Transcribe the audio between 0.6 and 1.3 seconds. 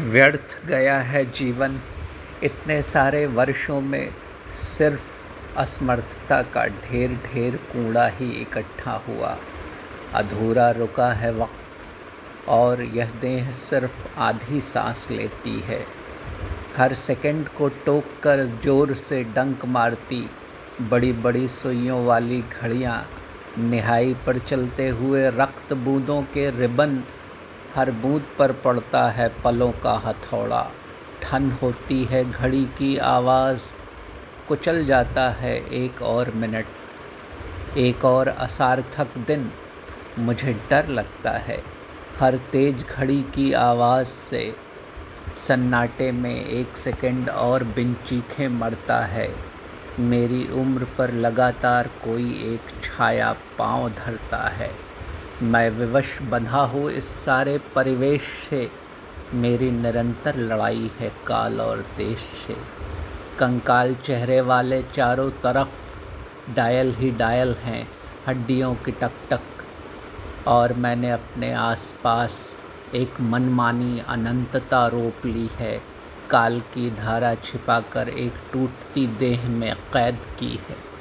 गया है